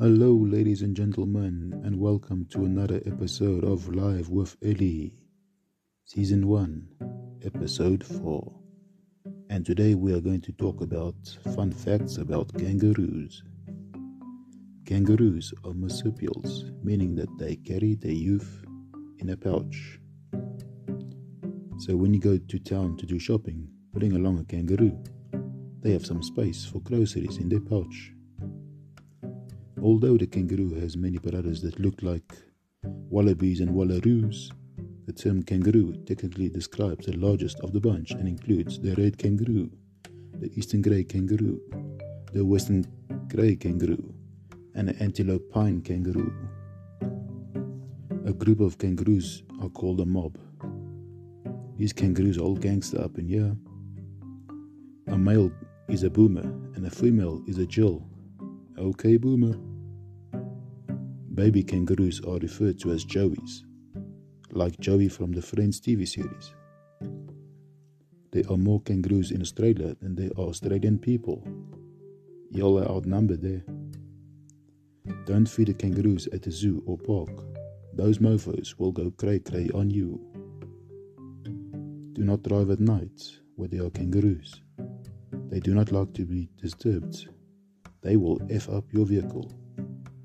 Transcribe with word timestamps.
Hello, 0.00 0.32
ladies 0.32 0.80
and 0.80 0.96
gentlemen, 0.96 1.78
and 1.84 2.00
welcome 2.00 2.46
to 2.46 2.64
another 2.64 3.02
episode 3.04 3.64
of 3.64 3.94
Live 3.94 4.30
with 4.30 4.56
Ellie, 4.64 5.12
Season 6.06 6.48
1, 6.48 6.88
Episode 7.44 8.02
4. 8.02 8.50
And 9.50 9.66
today 9.66 9.94
we 9.94 10.14
are 10.14 10.22
going 10.22 10.40
to 10.40 10.52
talk 10.52 10.80
about 10.80 11.16
fun 11.54 11.70
facts 11.70 12.16
about 12.16 12.50
kangaroos. 12.54 13.42
Kangaroos 14.86 15.52
are 15.66 15.74
marsupials, 15.74 16.64
meaning 16.82 17.14
that 17.16 17.36
they 17.36 17.56
carry 17.56 17.94
their 17.94 18.10
youth 18.10 18.64
in 19.18 19.28
a 19.28 19.36
pouch. 19.36 20.00
So 21.76 21.94
when 21.94 22.14
you 22.14 22.20
go 22.20 22.38
to 22.38 22.58
town 22.58 22.96
to 22.96 23.04
do 23.04 23.18
shopping, 23.18 23.68
bring 23.92 24.14
along 24.14 24.38
a 24.38 24.44
kangaroo. 24.44 24.98
They 25.82 25.92
have 25.92 26.06
some 26.06 26.22
space 26.22 26.64
for 26.64 26.80
groceries 26.80 27.36
in 27.36 27.50
their 27.50 27.60
pouch. 27.60 28.14
Although 29.82 30.18
the 30.18 30.26
kangaroo 30.26 30.74
has 30.74 30.96
many 30.96 31.16
brothers 31.16 31.62
that 31.62 31.80
look 31.80 32.02
like 32.02 32.36
wallabies 32.84 33.60
and 33.60 33.70
wallaroos, 33.70 34.50
the 35.06 35.12
term 35.12 35.42
kangaroo 35.42 35.94
technically 36.04 36.50
describes 36.50 37.06
the 37.06 37.16
largest 37.16 37.58
of 37.60 37.72
the 37.72 37.80
bunch 37.80 38.10
and 38.10 38.28
includes 38.28 38.78
the 38.78 38.94
red 38.96 39.16
kangaroo, 39.16 39.70
the 40.38 40.52
eastern 40.54 40.82
grey 40.82 41.02
kangaroo, 41.02 41.58
the 42.34 42.44
western 42.44 42.84
grey 43.28 43.56
kangaroo, 43.56 44.14
and 44.74 44.88
the 44.88 44.94
antilopine 44.94 45.82
kangaroo. 45.82 46.32
A 48.26 48.34
group 48.34 48.60
of 48.60 48.76
kangaroos 48.76 49.44
are 49.62 49.70
called 49.70 50.00
a 50.00 50.06
mob. 50.06 50.36
These 51.78 51.94
kangaroos 51.94 52.36
are 52.36 52.42
all 52.42 52.54
gangster 52.54 53.00
up 53.00 53.18
in 53.18 53.26
here. 53.26 53.56
A 55.06 55.16
male 55.16 55.50
is 55.88 56.02
a 56.02 56.10
boomer 56.10 56.42
and 56.74 56.86
a 56.86 56.90
female 56.90 57.42
is 57.48 57.56
a 57.56 57.66
jill. 57.66 58.06
Okay, 58.78 59.16
boomer. 59.16 59.56
Baby 61.34 61.62
kangaroos 61.62 62.20
are 62.26 62.38
referred 62.38 62.80
to 62.80 62.90
as 62.90 63.04
joeys, 63.04 63.62
like 64.50 64.80
Joey 64.80 65.08
from 65.08 65.30
the 65.30 65.40
Friends 65.40 65.80
TV 65.80 66.06
series. 66.06 66.54
There 68.32 68.42
are 68.50 68.56
more 68.56 68.80
kangaroos 68.80 69.30
in 69.30 69.40
Australia 69.40 69.94
than 70.00 70.16
there 70.16 70.32
are 70.36 70.48
Australian 70.48 70.98
people. 70.98 71.46
Y'all 72.50 72.80
are 72.80 72.90
outnumbered 72.90 73.42
there. 73.42 73.62
Don't 75.24 75.46
feed 75.46 75.68
the 75.68 75.74
kangaroos 75.74 76.26
at 76.32 76.42
the 76.42 76.50
zoo 76.50 76.82
or 76.84 76.98
park. 76.98 77.30
Those 77.94 78.18
mofos 78.18 78.76
will 78.76 78.90
go 78.90 79.12
cray 79.12 79.38
cray 79.38 79.70
on 79.72 79.88
you. 79.88 80.20
Do 82.12 82.24
not 82.24 82.42
drive 82.42 82.70
at 82.70 82.80
night 82.80 83.22
where 83.54 83.68
there 83.68 83.84
are 83.84 83.90
kangaroos. 83.90 84.62
They 85.48 85.60
do 85.60 85.74
not 85.74 85.92
like 85.92 86.12
to 86.14 86.24
be 86.24 86.50
disturbed. 86.60 87.28
They 88.02 88.16
will 88.16 88.40
F 88.50 88.68
up 88.68 88.92
your 88.92 89.06
vehicle 89.06 89.48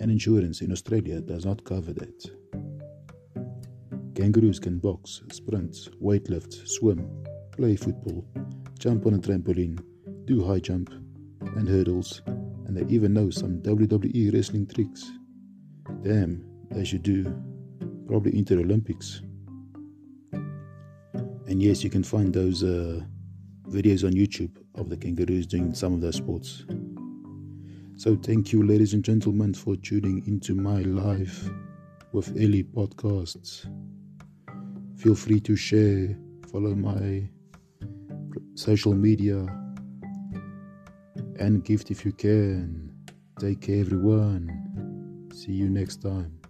and 0.00 0.10
insurance 0.10 0.62
in 0.62 0.72
Australia 0.72 1.20
does 1.20 1.44
not 1.44 1.62
cover 1.64 1.92
that. 1.92 2.30
Kangaroos 4.14 4.58
can 4.58 4.78
box, 4.78 5.22
sprint, 5.30 5.90
weightlift, 6.02 6.66
swim, 6.66 7.08
play 7.52 7.76
football, 7.76 8.24
jump 8.78 9.06
on 9.06 9.14
a 9.14 9.18
trampoline, 9.18 9.78
do 10.24 10.44
high 10.44 10.58
jump 10.58 10.90
and 11.56 11.68
hurdles, 11.68 12.22
and 12.26 12.76
they 12.76 12.84
even 12.92 13.12
know 13.12 13.30
some 13.30 13.60
WWE 13.62 14.32
wrestling 14.32 14.66
tricks. 14.66 15.10
Damn, 16.02 16.44
they 16.70 16.84
should 16.84 17.02
do 17.02 17.24
probably 18.06 18.36
Inter 18.36 18.60
Olympics. 18.60 19.22
And 20.32 21.62
yes, 21.62 21.84
you 21.84 21.90
can 21.90 22.04
find 22.04 22.32
those 22.32 22.62
uh, 22.62 23.00
videos 23.68 24.04
on 24.04 24.12
YouTube 24.12 24.56
of 24.76 24.88
the 24.88 24.96
kangaroos 24.96 25.46
doing 25.46 25.74
some 25.74 25.92
of 25.92 26.00
those 26.00 26.16
sports. 26.16 26.64
So, 28.00 28.16
thank 28.16 28.50
you, 28.50 28.62
ladies 28.62 28.94
and 28.94 29.04
gentlemen, 29.04 29.52
for 29.52 29.76
tuning 29.76 30.26
into 30.26 30.54
my 30.54 30.80
life 30.80 31.50
with 32.12 32.30
Ellie 32.30 32.64
podcasts. 32.64 33.66
Feel 34.96 35.14
free 35.14 35.38
to 35.40 35.54
share, 35.54 36.16
follow 36.50 36.74
my 36.74 37.28
social 38.54 38.94
media, 38.94 39.44
and 41.38 41.62
gift 41.62 41.90
if 41.90 42.06
you 42.06 42.12
can. 42.12 42.90
Take 43.38 43.60
care, 43.60 43.80
everyone. 43.80 45.28
See 45.34 45.52
you 45.52 45.68
next 45.68 46.00
time. 46.00 46.40